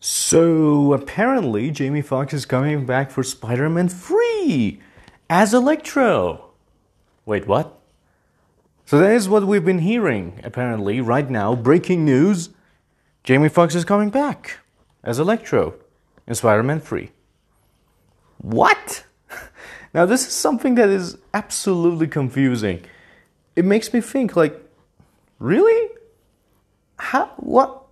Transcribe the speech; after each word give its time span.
So 0.00 0.92
apparently, 0.92 1.70
Jamie 1.70 2.02
Foxx 2.02 2.32
is 2.32 2.46
coming 2.46 2.86
back 2.86 3.10
for 3.10 3.22
Spider 3.22 3.68
Man 3.68 3.88
3 3.88 4.80
as 5.28 5.52
Electro. 5.52 6.50
Wait, 7.26 7.48
what? 7.48 7.80
So 8.86 8.98
that 8.98 9.10
is 9.10 9.28
what 9.28 9.46
we've 9.46 9.64
been 9.64 9.80
hearing, 9.80 10.40
apparently, 10.44 11.00
right 11.00 11.28
now. 11.28 11.54
Breaking 11.54 12.04
news 12.04 12.50
Jamie 13.24 13.48
Foxx 13.48 13.74
is 13.74 13.84
coming 13.84 14.08
back 14.08 14.60
as 15.02 15.18
Electro 15.18 15.74
in 16.26 16.34
Spider 16.34 16.62
Man 16.62 16.80
3. 16.80 17.10
What? 18.38 19.04
Now, 19.94 20.04
this 20.04 20.26
is 20.26 20.34
something 20.34 20.74
that 20.74 20.90
is 20.90 21.16
absolutely 21.32 22.08
confusing. 22.08 22.84
It 23.56 23.64
makes 23.64 23.90
me 23.90 24.02
think, 24.02 24.36
like, 24.36 24.54
really? 25.38 25.90
How? 26.98 27.32
What? 27.38 27.86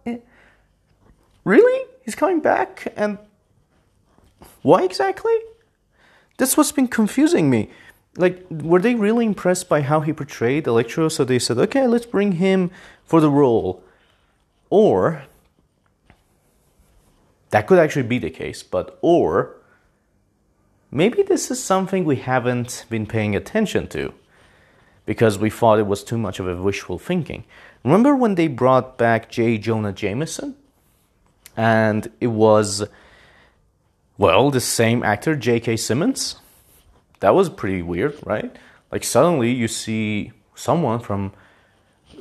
Really? 1.44 1.85
He's 2.06 2.14
coming 2.14 2.40
back? 2.40 2.92
And 2.96 3.18
why 4.62 4.84
exactly? 4.84 5.36
That's 6.38 6.56
what's 6.56 6.70
been 6.70 6.86
confusing 6.86 7.50
me. 7.50 7.68
Like, 8.16 8.46
were 8.48 8.78
they 8.78 8.94
really 8.94 9.26
impressed 9.26 9.68
by 9.68 9.82
how 9.82 10.00
he 10.00 10.12
portrayed 10.12 10.68
Electro? 10.68 11.08
So 11.08 11.24
they 11.24 11.40
said, 11.40 11.58
okay, 11.58 11.88
let's 11.88 12.06
bring 12.06 12.32
him 12.32 12.70
for 13.04 13.20
the 13.20 13.28
role. 13.28 13.82
Or, 14.70 15.24
that 17.50 17.66
could 17.66 17.80
actually 17.80 18.06
be 18.06 18.18
the 18.18 18.30
case, 18.30 18.62
but, 18.62 18.98
or, 19.02 19.56
maybe 20.92 21.22
this 21.22 21.50
is 21.50 21.62
something 21.62 22.04
we 22.04 22.16
haven't 22.16 22.84
been 22.88 23.06
paying 23.06 23.34
attention 23.34 23.88
to 23.88 24.14
because 25.06 25.38
we 25.38 25.50
thought 25.50 25.80
it 25.80 25.86
was 25.86 26.04
too 26.04 26.18
much 26.18 26.38
of 26.38 26.46
a 26.46 26.62
wishful 26.62 26.98
thinking. 26.98 27.44
Remember 27.84 28.14
when 28.14 28.36
they 28.36 28.46
brought 28.46 28.96
back 28.96 29.28
J. 29.28 29.58
Jonah 29.58 29.92
Jameson? 29.92 30.56
And 31.56 32.10
it 32.20 32.28
was, 32.28 32.86
well, 34.18 34.50
the 34.50 34.60
same 34.60 35.02
actor, 35.02 35.34
J.K. 35.34 35.76
Simmons. 35.78 36.36
That 37.20 37.34
was 37.34 37.48
pretty 37.48 37.82
weird, 37.82 38.18
right? 38.24 38.54
Like, 38.92 39.04
suddenly 39.04 39.52
you 39.52 39.68
see 39.68 40.32
someone 40.54 41.00
from 41.00 41.32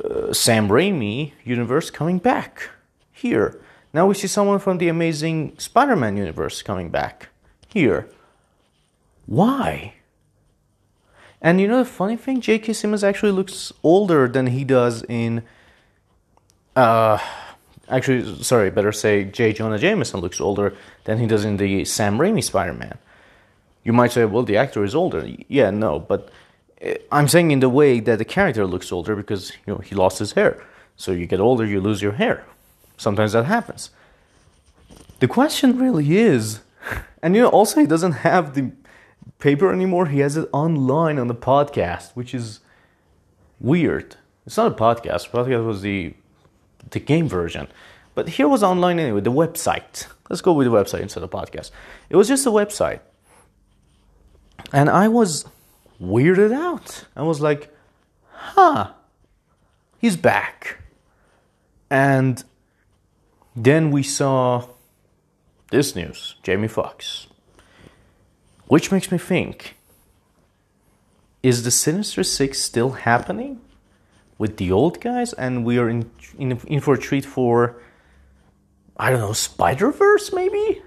uh, 0.04 0.34
Sam 0.34 0.70
Raimi 0.70 1.34
universe 1.44 1.90
coming 1.90 2.18
back 2.18 2.70
here. 3.12 3.60
Now 3.94 4.08
we 4.08 4.14
see 4.14 4.28
someone 4.28 4.60
from 4.60 4.78
the 4.78 4.90
Amazing 4.90 5.58
Spider 5.58 5.96
Man 5.96 6.18
universe 6.18 6.62
coming 6.62 6.90
back 6.90 7.30
here. 7.68 8.10
Why? 9.26 9.96
And 11.42 11.62
you 11.62 11.68
know 11.68 11.80
the 11.80 11.90
funny 11.90 12.18
thing, 12.18 12.42
J.K. 12.42 12.74
Simmons 12.74 13.04
actually 13.04 13.32
looks 13.32 13.72
older 13.84 14.28
than 14.28 14.48
he 14.48 14.64
does 14.64 15.04
in. 15.04 15.44
Uh, 16.76 17.20
actually, 17.90 18.44
sorry, 18.44 18.70
better 18.70 18.92
say 18.92 19.26
J. 19.26 19.54
Jonah 19.54 19.78
Jameson 19.78 20.20
looks 20.20 20.42
older 20.42 20.76
than 21.06 21.20
he 21.20 21.28
does 21.28 21.46
in 21.46 21.58
the 21.58 21.86
Sam 21.86 22.18
Raimi 22.18 22.44
Spider-Man. 22.44 22.98
You 23.84 23.94
might 23.94 24.12
say, 24.12 24.26
well, 24.26 24.44
the 24.44 24.58
actor 24.58 24.84
is 24.84 24.96
older. 24.96 25.28
Yeah, 25.48 25.70
no, 25.70 26.00
but 26.00 26.30
eh, 26.82 26.98
I'm 27.12 27.28
saying 27.28 27.52
in 27.52 27.60
the 27.60 27.70
way 27.70 28.00
that 28.00 28.18
the 28.18 28.26
character 28.26 28.66
looks 28.66 28.92
older 28.92 29.16
because 29.16 29.52
you 29.66 29.74
know 29.74 29.80
he 29.80 29.96
lost 29.96 30.20
his 30.20 30.34
hair. 30.34 30.64
So 30.98 31.12
you 31.12 31.28
get 31.28 31.40
older, 31.40 31.66
you 31.66 31.82
lose 31.82 32.02
your 32.02 32.14
hair. 32.14 32.46
Sometimes 32.98 33.34
that 33.34 33.46
happens. 33.46 33.90
The 35.20 35.28
question 35.28 35.78
really 35.78 36.18
is, 36.18 36.62
and 37.22 37.36
you 37.36 37.44
know, 37.44 37.50
also 37.50 37.80
he 37.80 37.88
doesn't 37.88 38.14
have 38.14 38.56
the 38.56 38.72
paper 39.40 39.72
anymore. 39.72 40.08
He 40.08 40.20
has 40.20 40.38
it 40.38 40.50
online 40.52 41.20
on 41.20 41.28
the 41.28 41.36
podcast, 41.36 42.12
which 42.14 42.34
is 42.34 42.62
weird. 43.60 44.16
It's 44.46 44.58
not 44.58 44.72
a 44.72 44.76
podcast. 44.76 45.30
Podcast 45.30 45.66
was 45.66 45.82
the 45.82 46.14
the 46.92 47.00
game 47.00 47.28
version, 47.28 47.68
but 48.14 48.30
here 48.30 48.48
was 48.48 48.64
online 48.64 49.00
anyway. 49.00 49.22
The 49.22 49.32
website. 49.32 50.08
Let's 50.30 50.42
go 50.42 50.54
with 50.54 50.66
the 50.66 50.74
website 50.74 51.02
instead 51.02 51.24
of 51.24 51.30
podcast. 51.30 51.72
It 52.10 52.16
was 52.16 52.28
just 52.28 52.46
a 52.46 52.50
website, 52.50 53.00
and 54.74 54.90
I 54.90 55.08
was 55.08 55.46
weirded 56.02 56.54
out. 56.54 57.06
I 57.16 57.24
was 57.24 57.42
like, 57.42 57.74
"Huh, 58.32 58.92
he's 60.00 60.18
back," 60.18 60.80
and 61.90 62.44
then 63.56 63.92
we 63.92 64.04
saw 64.04 64.68
this 65.72 65.96
news: 65.96 66.36
Jamie 66.44 66.68
Foxx 66.68 67.28
which 68.68 68.92
makes 68.92 69.12
me 69.12 69.18
think 69.18 69.76
is 71.44 71.64
the 71.64 71.72
Sinister 71.72 72.24
Six 72.24 72.62
still 72.62 72.92
happening 72.92 73.62
with 74.38 74.58
the 74.58 74.72
old 74.72 75.00
guys 75.02 75.34
and 75.34 75.66
we 75.66 75.78
are 75.78 75.90
in, 75.90 76.10
in, 76.38 76.58
in 76.68 76.82
for 76.82 76.94
a 76.94 76.98
treat 76.98 77.26
for, 77.26 77.82
I 78.98 79.10
don't 79.10 79.20
know, 79.20 79.34
Spider 79.34 79.92
Verse 79.92 80.34
maybe? 80.34 80.82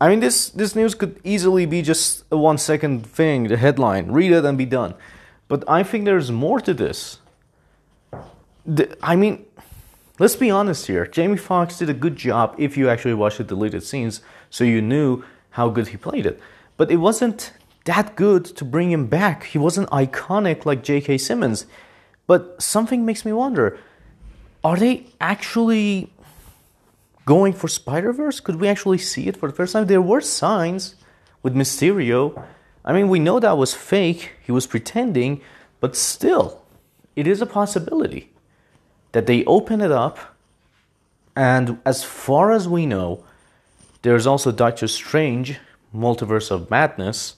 I 0.00 0.08
mean, 0.08 0.20
this, 0.20 0.48
this 0.50 0.74
news 0.74 0.94
could 0.94 1.20
easily 1.24 1.66
be 1.66 1.82
just 1.82 2.24
a 2.30 2.36
one 2.36 2.56
second 2.56 3.06
thing, 3.06 3.48
the 3.48 3.58
headline, 3.58 4.10
read 4.10 4.32
it 4.32 4.44
and 4.44 4.56
be 4.56 4.64
done. 4.64 4.94
But 5.46 5.64
I 5.68 5.82
think 5.82 6.06
there's 6.06 6.30
more 6.30 6.60
to 6.60 6.72
this. 6.72 7.18
The, 8.64 8.96
I 9.02 9.16
mean, 9.16 9.44
let's 10.18 10.36
be 10.36 10.50
honest 10.50 10.86
here. 10.86 11.06
Jamie 11.06 11.36
Foxx 11.36 11.78
did 11.78 11.90
a 11.90 11.94
good 11.94 12.16
job 12.16 12.54
if 12.56 12.78
you 12.78 12.88
actually 12.88 13.14
watched 13.14 13.38
the 13.38 13.44
deleted 13.44 13.82
scenes, 13.82 14.22
so 14.48 14.64
you 14.64 14.80
knew 14.80 15.22
how 15.50 15.68
good 15.68 15.88
he 15.88 15.98
played 15.98 16.24
it. 16.24 16.40
But 16.78 16.90
it 16.90 16.96
wasn't 16.96 17.52
that 17.84 18.16
good 18.16 18.44
to 18.44 18.64
bring 18.64 18.90
him 18.90 19.06
back. 19.06 19.44
He 19.44 19.58
wasn't 19.58 19.90
iconic 19.90 20.64
like 20.64 20.82
J.K. 20.82 21.18
Simmons. 21.18 21.66
But 22.30 22.62
something 22.62 23.04
makes 23.04 23.24
me 23.24 23.32
wonder 23.32 23.76
are 24.62 24.76
they 24.76 25.06
actually 25.20 26.12
going 27.26 27.52
for 27.52 27.66
Spider 27.66 28.12
Verse? 28.12 28.38
Could 28.38 28.60
we 28.60 28.68
actually 28.68 28.98
see 28.98 29.26
it 29.26 29.36
for 29.36 29.48
the 29.48 29.56
first 29.56 29.72
time? 29.72 29.86
There 29.86 30.00
were 30.00 30.20
signs 30.20 30.94
with 31.42 31.56
Mysterio. 31.56 32.40
I 32.84 32.92
mean, 32.92 33.08
we 33.08 33.18
know 33.18 33.40
that 33.40 33.58
was 33.58 33.74
fake, 33.74 34.34
he 34.46 34.52
was 34.52 34.68
pretending, 34.68 35.40
but 35.80 35.96
still, 35.96 36.62
it 37.16 37.26
is 37.26 37.42
a 37.42 37.46
possibility 37.46 38.30
that 39.10 39.26
they 39.26 39.44
open 39.46 39.80
it 39.80 39.90
up. 39.90 40.16
And 41.34 41.80
as 41.84 42.04
far 42.04 42.52
as 42.52 42.68
we 42.68 42.86
know, 42.86 43.24
there's 44.02 44.28
also 44.28 44.52
Doctor 44.52 44.86
Strange, 44.86 45.58
Multiverse 45.92 46.52
of 46.52 46.70
Madness. 46.70 47.34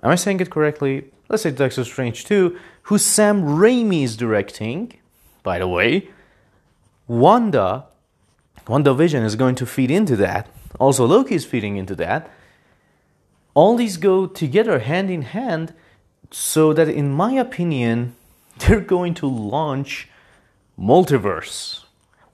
Am 0.00 0.10
I 0.10 0.14
saying 0.14 0.38
it 0.38 0.50
correctly? 0.50 1.10
Let's 1.28 1.42
say 1.42 1.50
Doctor 1.50 1.82
Strange 1.82 2.24
2, 2.24 2.56
who 2.82 2.98
Sam 2.98 3.42
Raimi 3.42 4.02
is 4.02 4.16
directing, 4.16 4.94
by 5.42 5.58
the 5.58 5.68
way. 5.68 6.08
Wanda, 7.06 7.84
WandaVision 8.66 9.24
is 9.24 9.36
going 9.36 9.54
to 9.56 9.66
feed 9.66 9.90
into 9.90 10.16
that. 10.16 10.48
Also, 10.78 11.06
Loki 11.06 11.34
is 11.34 11.44
feeding 11.44 11.76
into 11.76 11.94
that. 11.96 12.30
All 13.54 13.76
these 13.76 13.96
go 13.96 14.26
together 14.26 14.78
hand 14.78 15.10
in 15.10 15.22
hand, 15.22 15.74
so 16.30 16.72
that, 16.72 16.88
in 16.88 17.10
my 17.10 17.32
opinion, 17.32 18.14
they're 18.58 18.80
going 18.80 19.14
to 19.14 19.26
launch 19.26 20.08
Multiverse. 20.80 21.84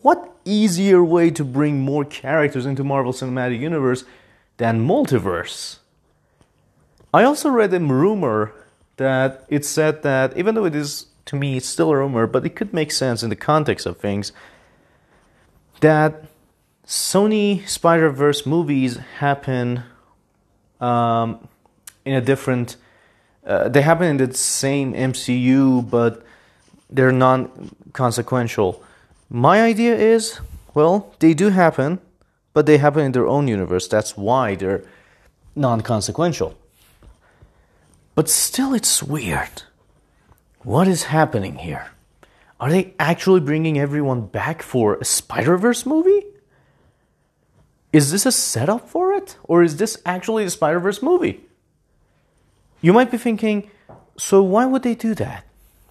What 0.02 0.30
easier 0.44 1.02
way 1.02 1.30
to 1.32 1.44
bring 1.44 1.80
more 1.80 2.04
characters 2.04 2.64
into 2.64 2.84
Marvel 2.84 3.12
Cinematic 3.12 3.58
Universe 3.58 4.04
than 4.56 4.86
multiverse? 4.86 5.78
I 7.12 7.24
also 7.24 7.48
read 7.48 7.74
a 7.74 7.80
rumor 7.80 8.52
that 8.96 9.44
it 9.48 9.64
said 9.64 10.02
that 10.02 10.36
even 10.36 10.54
though 10.54 10.64
it 10.64 10.74
is 10.74 11.06
to 11.26 11.36
me 11.36 11.56
it's 11.56 11.68
still 11.68 11.90
a 11.90 11.96
rumor, 11.96 12.26
but 12.26 12.46
it 12.46 12.56
could 12.56 12.72
make 12.72 12.90
sense 12.90 13.22
in 13.22 13.30
the 13.30 13.36
context 13.36 13.86
of 13.86 13.98
things 13.98 14.32
that 15.80 16.24
Sony 16.86 17.66
Spider 17.68 18.10
Verse 18.10 18.46
movies 18.46 18.96
happen 19.18 19.82
um, 20.80 21.48
in 22.04 22.14
a 22.14 22.20
different. 22.20 22.76
Uh, 23.44 23.68
they 23.68 23.82
happen 23.82 24.06
in 24.06 24.16
the 24.16 24.34
same 24.34 24.92
MCU, 24.92 25.88
but 25.88 26.24
they're 26.88 27.12
non 27.12 27.70
consequential. 27.92 28.82
My 29.28 29.62
idea 29.62 29.96
is, 29.96 30.40
well, 30.74 31.12
they 31.18 31.34
do 31.34 31.50
happen, 31.50 31.98
but 32.52 32.66
they 32.66 32.78
happen 32.78 33.04
in 33.04 33.12
their 33.12 33.26
own 33.26 33.48
universe. 33.48 33.88
That's 33.88 34.16
why 34.16 34.54
they're 34.54 34.84
non 35.54 35.80
consequential. 35.80 36.56
But 38.16 38.30
still, 38.30 38.72
it's 38.72 39.02
weird. 39.02 39.62
What 40.62 40.88
is 40.88 41.04
happening 41.04 41.58
here? 41.58 41.90
Are 42.58 42.70
they 42.70 42.94
actually 42.98 43.40
bringing 43.40 43.78
everyone 43.78 44.22
back 44.22 44.62
for 44.62 44.94
a 44.94 45.04
Spider 45.04 45.58
Verse 45.58 45.84
movie? 45.84 46.24
Is 47.92 48.10
this 48.10 48.24
a 48.24 48.32
setup 48.32 48.88
for 48.88 49.12
it? 49.12 49.36
Or 49.44 49.62
is 49.62 49.76
this 49.76 49.98
actually 50.06 50.44
a 50.44 50.50
Spider 50.50 50.80
Verse 50.80 51.02
movie? 51.02 51.42
You 52.80 52.94
might 52.94 53.10
be 53.10 53.18
thinking, 53.18 53.70
so 54.16 54.42
why 54.42 54.64
would 54.64 54.82
they 54.82 54.94
do 54.94 55.14
that? 55.16 55.44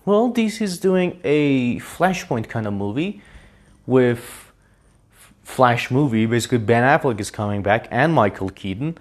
Well, 0.04 0.32
DC 0.32 0.62
is 0.62 0.80
doing 0.80 1.20
a 1.24 1.78
Flashpoint 1.78 2.50
kind 2.50 2.66
of 2.66 2.74
movie 2.74 3.22
with 3.86 4.52
Flash 5.44 5.92
movie. 5.92 6.26
Basically, 6.26 6.58
Ben 6.58 6.84
Affleck 6.84 7.20
is 7.20 7.30
coming 7.30 7.62
back 7.62 7.88
and 7.92 8.14
Michael 8.14 8.50
Keaton. 8.50 8.98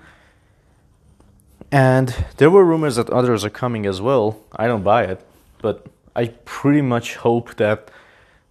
And 1.75 2.15
there 2.37 2.51
were 2.51 2.65
rumors 2.65 2.95
that 2.95 3.11
others 3.11 3.45
are 3.45 3.51
coming 3.51 3.85
as 3.85 4.01
well. 4.01 4.39
I 4.55 4.69
don't 4.69 4.85
buy 4.85 5.07
it, 5.07 5.27
but 5.61 5.85
I 6.15 6.29
pretty 6.45 6.83
much 6.83 7.17
hope 7.17 7.57
that 7.57 7.91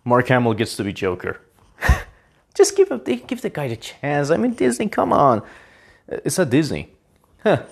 Mark 0.03 0.27
Hamill 0.27 0.53
gets 0.55 0.75
to 0.75 0.83
be 0.83 0.91
Joker. 0.91 1.39
Just 2.53 2.75
give 2.75 2.91
him, 2.91 2.99
give 2.99 3.41
the 3.41 3.49
guy 3.49 3.69
the 3.69 3.77
chance. 3.77 4.29
I 4.29 4.35
mean, 4.35 4.55
Disney, 4.55 4.89
come 4.89 5.13
on. 5.13 5.39
Uh, 5.39 6.17
it's 6.25 6.37
not 6.37 6.49
Disney. 6.49 6.89
Huh. 7.43 7.63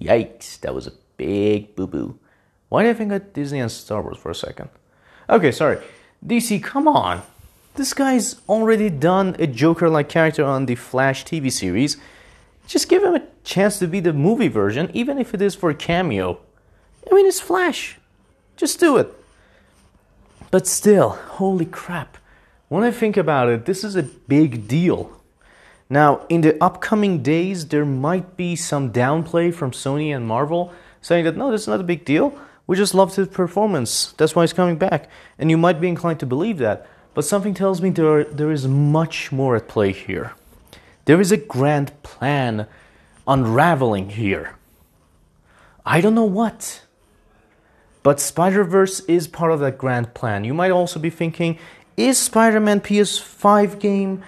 Yikes, 0.00 0.60
that 0.60 0.72
was 0.72 0.86
a 0.86 0.92
big 1.16 1.74
boo 1.74 1.88
boo. 1.88 2.16
Why 2.68 2.84
did 2.84 2.90
I 2.90 2.94
think 2.94 3.10
of 3.10 3.32
Disney 3.32 3.58
and 3.58 3.72
Star 3.72 4.02
Wars 4.02 4.18
for 4.18 4.30
a 4.30 4.36
second? 4.36 4.68
Okay, 5.28 5.50
sorry. 5.50 5.78
DC, 6.24 6.62
come 6.62 6.86
on. 6.86 7.22
This 7.74 7.92
guy's 7.92 8.36
already 8.48 8.88
done 8.88 9.34
a 9.40 9.48
Joker 9.48 9.90
like 9.90 10.08
character 10.08 10.44
on 10.44 10.66
the 10.66 10.76
Flash 10.76 11.24
TV 11.24 11.50
series. 11.50 11.96
Just 12.66 12.88
give 12.88 13.02
him 13.02 13.14
a 13.14 13.22
chance 13.44 13.78
to 13.78 13.86
be 13.86 14.00
the 14.00 14.12
movie 14.12 14.48
version, 14.48 14.90
even 14.94 15.18
if 15.18 15.34
it 15.34 15.42
is 15.42 15.54
for 15.54 15.70
a 15.70 15.74
cameo. 15.74 16.38
I 17.10 17.14
mean, 17.14 17.26
it's 17.26 17.40
Flash. 17.40 17.98
Just 18.56 18.80
do 18.80 18.96
it. 18.96 19.12
But 20.50 20.66
still, 20.66 21.10
holy 21.10 21.66
crap. 21.66 22.18
When 22.68 22.84
I 22.84 22.90
think 22.90 23.16
about 23.16 23.48
it, 23.48 23.66
this 23.66 23.84
is 23.84 23.96
a 23.96 24.02
big 24.02 24.68
deal. 24.68 25.10
Now, 25.90 26.24
in 26.28 26.40
the 26.40 26.62
upcoming 26.62 27.22
days, 27.22 27.68
there 27.68 27.84
might 27.84 28.36
be 28.36 28.56
some 28.56 28.92
downplay 28.92 29.52
from 29.52 29.72
Sony 29.72 30.14
and 30.14 30.26
Marvel 30.26 30.72
saying 31.02 31.24
that 31.24 31.36
no, 31.36 31.50
this 31.50 31.62
is 31.62 31.68
not 31.68 31.80
a 31.80 31.84
big 31.84 32.04
deal. 32.04 32.38
We 32.66 32.76
just 32.76 32.94
loved 32.94 33.16
his 33.16 33.28
performance. 33.28 34.12
That's 34.12 34.34
why 34.34 34.44
he's 34.44 34.52
coming 34.52 34.76
back. 34.76 35.10
And 35.38 35.50
you 35.50 35.58
might 35.58 35.80
be 35.80 35.88
inclined 35.88 36.20
to 36.20 36.26
believe 36.26 36.58
that. 36.58 36.86
But 37.12 37.26
something 37.26 37.52
tells 37.52 37.82
me 37.82 37.90
there, 37.90 38.24
there 38.24 38.50
is 38.50 38.66
much 38.66 39.32
more 39.32 39.56
at 39.56 39.68
play 39.68 39.92
here. 39.92 40.32
There 41.04 41.20
is 41.20 41.32
a 41.32 41.36
grand 41.36 42.02
plan 42.02 42.66
unraveling 43.26 44.10
here. 44.10 44.56
I 45.84 46.00
don't 46.00 46.14
know 46.14 46.24
what. 46.24 46.82
But 48.02 48.20
Spider 48.20 48.64
Verse 48.64 49.00
is 49.00 49.28
part 49.28 49.52
of 49.52 49.60
that 49.60 49.78
grand 49.78 50.14
plan. 50.14 50.44
You 50.44 50.54
might 50.54 50.70
also 50.70 50.98
be 50.98 51.10
thinking 51.10 51.58
is 51.96 52.18
Spider 52.18 52.60
Man 52.60 52.80
PS5 52.80 53.78
game 53.78 54.22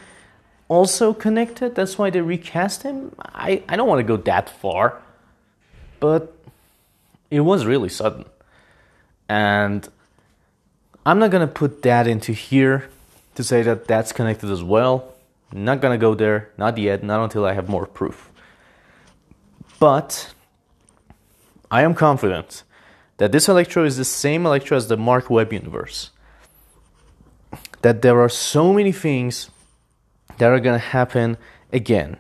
also 0.69 1.13
connected? 1.13 1.75
That's 1.75 1.97
why 1.99 2.11
they 2.11 2.21
recast 2.21 2.83
him? 2.83 3.15
I, 3.19 3.63
I 3.69 3.77
don't 3.77 3.89
want 3.89 4.01
to 4.01 4.05
go 4.05 4.17
that 4.23 4.51
far. 4.51 5.01
But 6.01 6.35
it 7.31 7.41
was 7.41 7.65
really 7.65 7.89
sudden. 7.89 8.27
And 9.29 9.89
I'm 11.07 11.19
not 11.19 11.31
going 11.31 11.47
to 11.47 11.53
put 11.53 11.83
that 11.83 12.07
into 12.07 12.33
here 12.33 12.91
to 13.35 13.43
say 13.43 13.63
that 13.63 13.87
that's 13.87 14.13
connected 14.13 14.51
as 14.51 14.63
well. 14.63 15.14
Not 15.57 15.81
gonna 15.81 15.99
go 15.99 16.17
there, 16.17 16.51
not 16.59 16.77
yet, 16.79 17.05
not 17.05 17.23
until 17.23 17.47
I 17.47 17.53
have 17.53 17.69
more 17.69 17.87
proof. 17.87 18.33
But 19.79 20.35
I 21.71 21.83
am 21.83 21.95
confident 21.95 22.65
that 23.19 23.31
this 23.31 23.49
Electro 23.49 23.85
is 23.85 23.97
the 23.97 24.05
same 24.05 24.47
Electro 24.47 24.77
as 24.77 24.89
the 24.89 24.97
Marc 24.97 25.31
Webb 25.31 25.53
universe. 25.53 26.11
That 27.83 28.03
there 28.03 28.21
are 28.21 28.29
so 28.29 28.73
many 28.73 28.91
things 28.91 29.49
that 30.39 30.51
are 30.51 30.59
gonna 30.59 30.79
happen 30.79 31.37
again. 31.73 32.17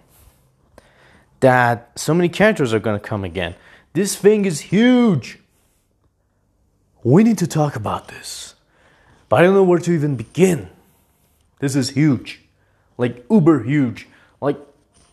That 1.41 1.91
so 1.97 2.15
many 2.15 2.29
characters 2.29 2.73
are 2.73 2.79
gonna 2.79 3.01
come 3.01 3.25
again. 3.25 3.57
This 3.95 4.15
thing 4.15 4.45
is 4.45 4.61
huge. 4.61 5.41
We 7.03 7.25
need 7.25 7.39
to 7.39 7.49
talk 7.49 7.75
about 7.75 8.07
this. 8.09 8.55
But 9.29 9.41
I 9.41 9.43
don't 9.43 9.55
know 9.55 9.65
where 9.65 9.81
to 9.81 9.93
even 9.93 10.15
begin. 10.15 10.71
This 11.59 11.75
is 11.75 11.91
huge 11.91 12.44
like 12.97 13.25
uber 13.31 13.63
huge, 13.63 14.09
like 14.41 14.59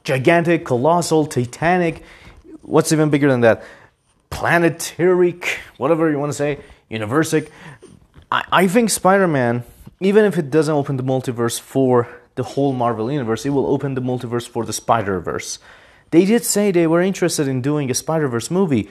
gigantic, 0.03 0.65
colossal, 0.65 1.25
titanic. 1.25 2.03
What's 2.61 2.91
even 2.91 3.09
bigger 3.09 3.29
than 3.29 3.41
that? 3.41 3.63
Planetaric, 4.29 5.59
whatever 5.77 6.09
you 6.09 6.19
want 6.19 6.31
to 6.31 6.37
say, 6.37 6.59
universic. 6.89 7.49
I, 8.31 8.43
I 8.51 8.67
think 8.67 8.89
Spider 8.89 9.27
Man, 9.27 9.63
even 9.99 10.25
if 10.25 10.37
it 10.37 10.49
doesn't 10.49 10.73
open 10.73 10.97
the 10.97 11.03
multiverse 11.03 11.59
for 11.59 12.07
the 12.35 12.43
whole 12.43 12.73
Marvel 12.73 13.11
universe, 13.11 13.45
it 13.45 13.49
will 13.49 13.67
open 13.67 13.93
the 13.93 14.01
multiverse 14.01 14.47
for 14.47 14.65
the 14.65 14.73
Spider 14.73 15.19
Verse. 15.19 15.59
They 16.11 16.25
did 16.25 16.43
say 16.43 16.71
they 16.71 16.87
were 16.87 17.01
interested 17.01 17.47
in 17.47 17.61
doing 17.61 17.91
a 17.91 17.93
Spider 17.93 18.27
Verse 18.27 18.49
movie. 18.49 18.89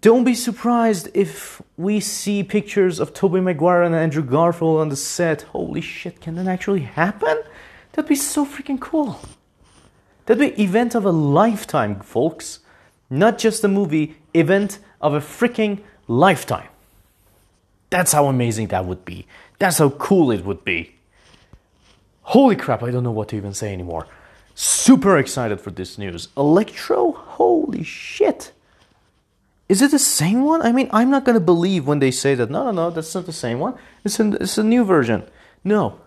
Don't 0.00 0.24
be 0.24 0.34
surprised 0.34 1.10
if 1.12 1.60
we 1.76 2.00
see 2.00 2.42
pictures 2.42 2.98
of 2.98 3.12
Tobey 3.12 3.40
Maguire 3.40 3.82
and 3.82 3.94
Andrew 3.94 4.22
Garfield 4.22 4.80
on 4.80 4.88
the 4.88 4.96
set. 4.96 5.42
Holy 5.42 5.82
shit, 5.82 6.20
can 6.20 6.36
that 6.36 6.46
actually 6.46 6.80
happen? 6.80 7.38
That'd 7.92 8.08
be 8.08 8.14
so 8.14 8.44
freaking 8.46 8.80
cool. 8.80 9.20
That'd 10.26 10.56
be 10.56 10.62
event 10.62 10.94
of 10.94 11.04
a 11.04 11.10
lifetime, 11.10 12.00
folks. 12.00 12.60
Not 13.10 13.38
just 13.38 13.64
a 13.64 13.68
movie, 13.68 14.16
event 14.32 14.78
of 15.00 15.14
a 15.14 15.20
freaking 15.20 15.80
lifetime. 16.08 16.68
That's 17.90 18.12
how 18.12 18.26
amazing 18.26 18.68
that 18.68 18.86
would 18.86 19.04
be. 19.04 19.26
That's 19.58 19.78
how 19.78 19.90
cool 19.90 20.30
it 20.30 20.44
would 20.44 20.64
be. 20.64 20.94
Holy 22.22 22.56
crap, 22.56 22.82
I 22.82 22.90
don't 22.90 23.02
know 23.02 23.10
what 23.10 23.28
to 23.28 23.36
even 23.36 23.52
say 23.52 23.72
anymore. 23.72 24.06
Super 24.54 25.18
excited 25.18 25.60
for 25.60 25.70
this 25.70 25.98
news. 25.98 26.28
Electro? 26.36 27.12
Holy 27.12 27.82
shit. 27.82 28.52
Is 29.68 29.82
it 29.82 29.90
the 29.90 29.98
same 29.98 30.42
one? 30.42 30.62
I 30.62 30.72
mean, 30.72 30.88
I'm 30.92 31.10
not 31.10 31.24
gonna 31.24 31.40
believe 31.40 31.86
when 31.86 31.98
they 31.98 32.10
say 32.10 32.34
that. 32.34 32.50
No, 32.50 32.64
no, 32.64 32.70
no, 32.70 32.90
that's 32.90 33.14
not 33.14 33.26
the 33.26 33.32
same 33.32 33.58
one. 33.58 33.74
It's 34.04 34.20
a, 34.20 34.32
it's 34.34 34.58
a 34.58 34.64
new 34.64 34.84
version. 34.84 35.24
No, 35.64 35.98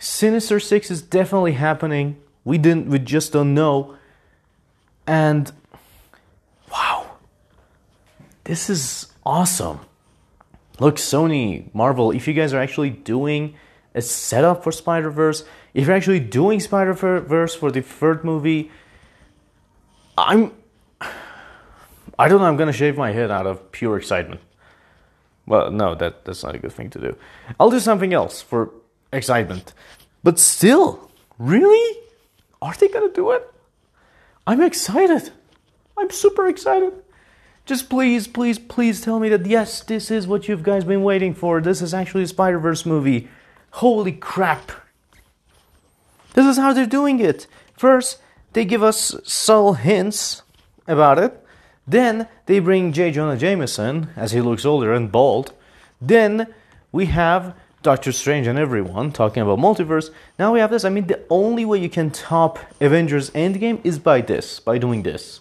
Sinister 0.00 0.58
Six 0.58 0.90
is 0.90 1.02
definitely 1.02 1.52
happening. 1.52 2.16
We 2.42 2.56
didn't 2.56 2.88
we 2.88 2.98
just 2.98 3.34
don't 3.34 3.54
know. 3.54 3.96
And 5.06 5.52
wow. 6.72 7.18
This 8.44 8.70
is 8.70 9.12
awesome. 9.26 9.80
Look, 10.78 10.96
Sony, 10.96 11.72
Marvel, 11.74 12.10
if 12.12 12.26
you 12.26 12.32
guys 12.32 12.54
are 12.54 12.60
actually 12.60 12.88
doing 12.88 13.54
a 13.94 14.00
setup 14.00 14.64
for 14.64 14.72
Spider-Verse, 14.72 15.44
if 15.74 15.86
you're 15.86 15.96
actually 15.96 16.20
doing 16.20 16.60
Spider-Verse 16.60 17.54
for 17.54 17.70
the 17.70 17.82
third 17.82 18.24
movie, 18.24 18.70
I'm 20.16 20.52
I 22.18 22.28
don't 22.28 22.40
know, 22.40 22.46
I'm 22.46 22.56
gonna 22.56 22.72
shave 22.72 22.96
my 22.96 23.12
head 23.12 23.30
out 23.30 23.46
of 23.46 23.70
pure 23.70 23.98
excitement. 23.98 24.40
Well, 25.44 25.70
no, 25.70 25.94
that, 25.94 26.24
that's 26.24 26.42
not 26.42 26.54
a 26.54 26.58
good 26.58 26.72
thing 26.72 26.88
to 26.90 27.00
do. 27.00 27.16
I'll 27.58 27.70
do 27.70 27.80
something 27.80 28.14
else 28.14 28.40
for 28.40 28.70
excitement. 29.12 29.72
But 30.22 30.38
still, 30.38 31.10
really? 31.38 31.98
Are 32.62 32.74
they 32.74 32.88
gonna 32.88 33.08
do 33.08 33.30
it? 33.30 33.50
I'm 34.46 34.60
excited. 34.60 35.30
I'm 35.96 36.10
super 36.10 36.46
excited. 36.46 36.92
Just 37.66 37.88
please, 37.88 38.26
please, 38.26 38.58
please 38.58 39.00
tell 39.00 39.20
me 39.20 39.28
that 39.28 39.46
yes, 39.46 39.82
this 39.82 40.10
is 40.10 40.26
what 40.26 40.48
you've 40.48 40.62
guys 40.62 40.84
been 40.84 41.02
waiting 41.02 41.34
for. 41.34 41.60
This 41.60 41.82
is 41.82 41.94
actually 41.94 42.24
a 42.24 42.28
Spider 42.28 42.58
Verse 42.58 42.84
movie. 42.84 43.28
Holy 43.72 44.12
crap. 44.12 44.72
This 46.34 46.46
is 46.46 46.56
how 46.56 46.72
they're 46.72 46.86
doing 46.86 47.20
it. 47.20 47.46
First, 47.76 48.18
they 48.52 48.64
give 48.64 48.82
us 48.82 49.14
subtle 49.24 49.74
hints 49.74 50.42
about 50.86 51.18
it. 51.18 51.44
Then 51.86 52.28
they 52.46 52.58
bring 52.60 52.92
J. 52.92 53.10
Jonah 53.10 53.36
Jameson 53.36 54.10
as 54.16 54.32
he 54.32 54.40
looks 54.40 54.64
older 54.64 54.92
and 54.92 55.10
bald. 55.10 55.52
Then 56.00 56.52
we 56.92 57.06
have 57.06 57.54
Doctor 57.82 58.12
Strange 58.12 58.46
and 58.46 58.58
everyone 58.58 59.10
talking 59.10 59.42
about 59.42 59.58
multiverse. 59.58 60.10
Now 60.38 60.52
we 60.52 60.60
have 60.60 60.70
this. 60.70 60.84
I 60.84 60.90
mean, 60.90 61.06
the 61.06 61.20
only 61.30 61.64
way 61.64 61.78
you 61.78 61.88
can 61.88 62.10
top 62.10 62.58
Avengers 62.80 63.30
Endgame 63.30 63.80
is 63.84 63.98
by 63.98 64.20
this, 64.20 64.60
by 64.60 64.76
doing 64.76 65.02
this. 65.02 65.40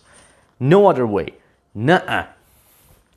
No 0.60 0.88
other 0.88 1.05
way. 1.05 1.34
Nuh 1.75 2.27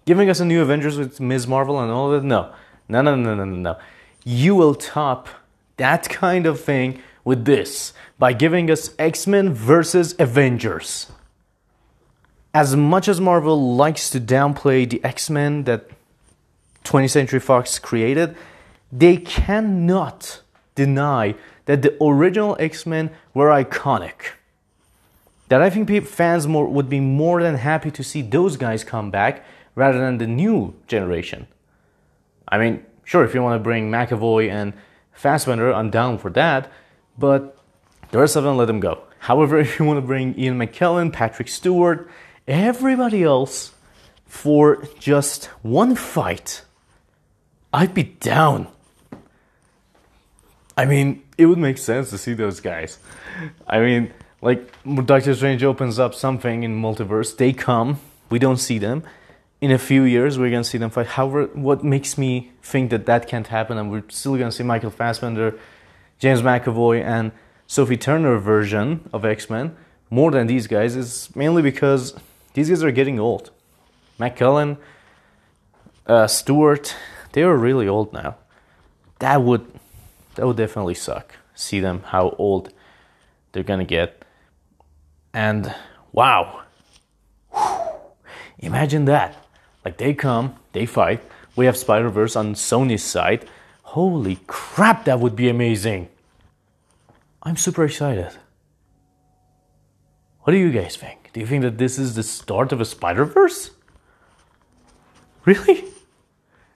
Giving 0.04 0.28
us 0.28 0.40
a 0.40 0.44
new 0.44 0.60
Avengers 0.60 0.98
with 0.98 1.20
Ms. 1.20 1.46
Marvel 1.46 1.78
and 1.80 1.92
all 1.92 2.10
that? 2.10 2.24
No. 2.24 2.52
No, 2.88 3.02
no, 3.02 3.14
no, 3.14 3.36
no, 3.36 3.44
no, 3.44 3.56
no. 3.56 3.78
You 4.24 4.56
will 4.56 4.74
top 4.74 5.28
that 5.76 6.08
kind 6.08 6.44
of 6.44 6.60
thing 6.60 7.00
with 7.24 7.44
this 7.44 7.92
by 8.18 8.32
giving 8.32 8.70
us 8.70 8.90
X 8.98 9.28
Men 9.28 9.54
versus 9.54 10.16
Avengers. 10.18 11.12
As 12.52 12.74
much 12.74 13.06
as 13.08 13.20
Marvel 13.20 13.76
likes 13.76 14.10
to 14.10 14.20
downplay 14.20 14.88
the 14.88 15.02
X 15.04 15.30
Men 15.30 15.64
that 15.64 15.88
20th 16.84 17.10
Century 17.10 17.40
Fox 17.40 17.78
created, 17.78 18.36
they 18.92 19.16
cannot 19.16 20.42
deny 20.74 21.34
that 21.64 21.80
the 21.80 21.96
original 22.02 22.56
X-Men 22.60 23.10
were 23.32 23.48
iconic. 23.48 24.32
That 25.48 25.62
I 25.62 25.70
think 25.70 26.06
fans 26.06 26.46
more, 26.46 26.66
would 26.66 26.88
be 26.88 27.00
more 27.00 27.42
than 27.42 27.56
happy 27.56 27.90
to 27.90 28.04
see 28.04 28.22
those 28.22 28.56
guys 28.56 28.84
come 28.84 29.10
back 29.10 29.44
rather 29.74 29.98
than 29.98 30.18
the 30.18 30.26
new 30.26 30.74
generation. 30.86 31.46
I 32.48 32.58
mean, 32.58 32.84
sure, 33.04 33.24
if 33.24 33.34
you 33.34 33.42
want 33.42 33.58
to 33.58 33.62
bring 33.62 33.90
McAvoy 33.90 34.50
and 34.50 34.74
Fassbender, 35.12 35.72
I'm 35.72 35.90
down 35.90 36.18
for 36.18 36.30
that, 36.30 36.70
but 37.18 37.56
the 38.10 38.18
rest 38.18 38.36
of 38.36 38.44
them, 38.44 38.56
let 38.56 38.66
them 38.66 38.80
go. 38.80 39.04
However, 39.20 39.58
if 39.58 39.78
you 39.78 39.84
want 39.84 39.98
to 39.98 40.06
bring 40.06 40.38
Ian 40.38 40.58
McKellen, 40.58 41.12
Patrick 41.12 41.48
Stewart, 41.48 42.10
everybody 42.46 43.22
else 43.22 43.72
for 44.26 44.86
just 44.98 45.46
one 45.62 45.94
fight, 45.94 46.62
I'd 47.72 47.94
be 47.94 48.02
down. 48.04 48.68
I 50.76 50.84
mean, 50.84 51.22
it 51.36 51.46
would 51.46 51.58
make 51.58 51.78
sense 51.78 52.10
to 52.10 52.18
see 52.18 52.34
those 52.34 52.60
guys. 52.60 52.98
I 53.66 53.80
mean, 53.80 54.12
like 54.40 54.72
Doctor 55.04 55.34
Strange 55.34 55.62
opens 55.62 55.98
up 55.98 56.14
something 56.14 56.62
in 56.62 56.80
multiverse, 56.80 57.36
they 57.36 57.52
come, 57.52 58.00
we 58.30 58.38
don't 58.38 58.56
see 58.56 58.78
them. 58.78 59.02
In 59.60 59.70
a 59.70 59.78
few 59.78 60.02
years, 60.02 60.38
we're 60.38 60.50
gonna 60.50 60.64
see 60.64 60.78
them 60.78 60.90
fight. 60.90 61.06
However, 61.06 61.44
what 61.52 61.84
makes 61.84 62.18
me 62.18 62.50
think 62.62 62.90
that 62.90 63.06
that 63.06 63.28
can't 63.28 63.46
happen, 63.46 63.78
and 63.78 63.92
we're 63.92 64.02
still 64.08 64.36
gonna 64.36 64.50
see 64.50 64.64
Michael 64.64 64.90
Fassbender 64.90 65.56
James 66.18 66.42
McAvoy 66.42 67.02
and 67.02 67.32
Sophie 67.66 67.96
Turner 67.96 68.38
version 68.38 69.08
of 69.12 69.24
X 69.24 69.50
Men 69.50 69.76
more 70.08 70.30
than 70.30 70.46
these 70.46 70.66
guys 70.66 70.94
is 70.94 71.34
mainly 71.34 71.62
because 71.62 72.14
these 72.54 72.68
guys 72.68 72.84
are 72.84 72.92
getting 72.92 73.18
old. 73.18 73.50
McKellen, 74.20 74.76
uh, 76.06 76.26
Stewart, 76.26 76.94
they 77.32 77.42
are 77.42 77.56
really 77.56 77.88
old 77.88 78.12
now. 78.12 78.36
That 79.18 79.42
would 79.42 79.66
that 80.34 80.46
would 80.46 80.56
definitely 80.56 80.94
suck. 80.94 81.36
See 81.54 81.80
them 81.80 82.02
how 82.06 82.30
old 82.38 82.72
they're 83.52 83.62
gonna 83.62 83.84
get. 83.84 84.24
And 85.34 85.74
wow. 86.12 86.62
Imagine 88.58 89.04
that. 89.06 89.44
Like 89.84 89.98
they 89.98 90.14
come, 90.14 90.56
they 90.72 90.86
fight. 90.86 91.22
We 91.56 91.66
have 91.66 91.76
Spider 91.76 92.08
Verse 92.08 92.36
on 92.36 92.54
Sony's 92.54 93.02
side. 93.02 93.46
Holy 93.82 94.38
crap, 94.46 95.04
that 95.04 95.20
would 95.20 95.36
be 95.36 95.48
amazing. 95.48 96.08
I'm 97.42 97.56
super 97.56 97.84
excited. 97.84 98.30
What 100.42 100.52
do 100.52 100.58
you 100.58 100.70
guys 100.70 100.96
think? 100.96 101.30
Do 101.32 101.40
you 101.40 101.46
think 101.46 101.62
that 101.62 101.78
this 101.78 101.98
is 101.98 102.14
the 102.14 102.22
start 102.22 102.72
of 102.72 102.80
a 102.80 102.84
Spider 102.84 103.24
Verse? 103.24 103.70
Really? 105.44 105.84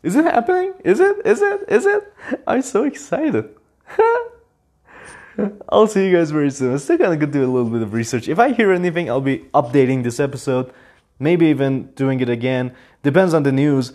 Is 0.07 0.15
it 0.15 0.25
happening? 0.25 0.73
Is 0.85 1.01
it? 1.01 1.17
Is 1.27 1.43
it? 1.43 1.65
Is 1.67 1.85
it? 1.85 2.15
I'm 2.47 2.63
so 2.63 2.85
excited. 2.85 3.53
I'll 5.69 5.89
see 5.89 6.07
you 6.07 6.17
guys 6.17 6.31
very 6.31 6.53
soon. 6.53 6.71
I'm 6.71 6.79
still 6.79 6.97
gonna 6.97 7.27
do 7.27 7.45
a 7.45 7.51
little 7.51 7.69
bit 7.69 7.83
of 7.83 7.93
research. 7.93 8.29
If 8.29 8.39
I 8.39 8.53
hear 8.53 8.71
anything, 8.71 9.11
I'll 9.11 9.21
be 9.21 9.39
updating 9.53 10.05
this 10.05 10.21
episode. 10.21 10.73
Maybe 11.19 11.47
even 11.47 11.87
doing 11.97 12.21
it 12.21 12.29
again. 12.29 12.73
Depends 13.03 13.35
on 13.35 13.43
the 13.43 13.51
news. 13.51 13.95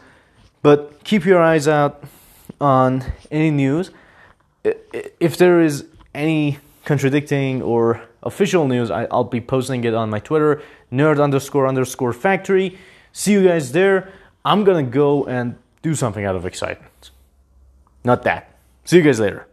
But 0.61 1.01
keep 1.05 1.23
your 1.23 1.41
eyes 1.41 1.65
out 1.69 2.03
on 2.59 3.05
any 3.31 3.49
news. 3.49 3.91
If 4.65 5.37
there 5.37 5.61
is 5.61 5.85
any 6.13 6.59
contradicting 6.83 7.61
or 7.61 8.01
official 8.21 8.67
news, 8.67 8.91
I'll 8.91 9.23
be 9.23 9.39
posting 9.39 9.85
it 9.85 9.93
on 9.93 10.09
my 10.09 10.19
Twitter, 10.19 10.61
nerd 10.91 11.23
underscore 11.23 11.67
underscore 11.69 12.11
factory. 12.11 12.77
See 13.13 13.31
you 13.31 13.47
guys 13.47 13.71
there. 13.71 14.11
I'm 14.43 14.65
gonna 14.65 14.83
go 14.83 15.23
and 15.23 15.55
do 15.81 15.95
something 15.95 16.25
out 16.25 16.35
of 16.35 16.45
excitement. 16.45 17.11
Not 18.03 18.23
that. 18.23 18.55
See 18.85 18.97
you 18.97 19.03
guys 19.03 19.19
later. 19.19 19.47